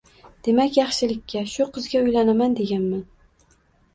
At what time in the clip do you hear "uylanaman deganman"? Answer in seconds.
2.07-3.05